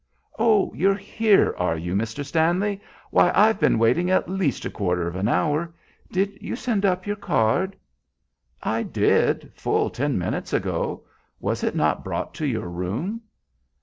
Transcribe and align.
"Oh! 0.39 0.71
You're 0.73 0.95
here, 0.97 1.53
are 1.59 1.77
you, 1.77 1.93
Mr. 1.93 2.25
Stanley! 2.25 2.81
Why, 3.11 3.31
I've 3.35 3.59
been 3.59 3.77
waiting 3.77 4.09
at 4.09 4.27
least 4.27 4.65
a 4.65 4.69
quarter 4.71 5.05
of 5.07 5.15
an 5.15 5.27
hour. 5.27 5.75
Did 6.11 6.41
you 6.41 6.55
send 6.55 6.85
up 6.87 7.05
your 7.05 7.15
card?" 7.15 7.75
"I 8.63 8.81
did; 8.81 9.51
full 9.53 9.91
ten 9.91 10.17
minutes 10.17 10.53
ago. 10.53 11.03
Was 11.39 11.63
it 11.63 11.75
not 11.75 12.03
brought 12.03 12.33
to 12.41 12.47
your 12.47 12.67
room?" 12.67 13.21